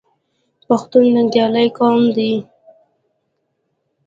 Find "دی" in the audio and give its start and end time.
2.15-2.31